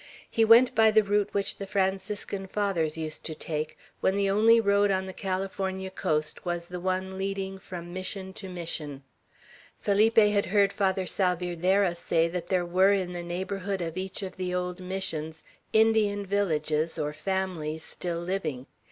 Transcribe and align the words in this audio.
He 0.31 0.43
went 0.43 0.73
by 0.73 0.89
the 0.89 1.03
route 1.03 1.29
which 1.31 1.57
the 1.57 1.67
Franciscan 1.67 2.47
Fathers 2.47 2.97
used 2.97 3.23
to 3.25 3.35
take, 3.35 3.77
when 3.99 4.15
the 4.15 4.31
only 4.31 4.59
road 4.59 4.89
on 4.89 5.05
the 5.05 5.13
California 5.13 5.91
coast 5.91 6.43
was 6.43 6.67
the 6.69 6.79
one 6.79 7.19
leading 7.19 7.59
from 7.59 7.93
Mission 7.93 8.33
to 8.33 8.49
Mission. 8.49 9.03
Felipe 9.77 10.17
had 10.17 10.47
heard 10.47 10.73
Father 10.73 11.05
Salvierderra 11.05 11.93
say 11.95 12.27
that 12.27 12.47
there 12.47 12.65
were 12.65 12.93
in 12.93 13.13
the 13.13 13.21
neighborhood 13.21 13.79
of 13.81 13.95
each 13.95 14.23
of 14.23 14.37
the 14.37 14.55
old 14.55 14.79
Missions 14.79 15.43
Indian 15.71 16.25
villages, 16.25 16.97
or 16.97 17.13
families 17.13 17.83
still 17.83 18.19
living. 18.21 18.65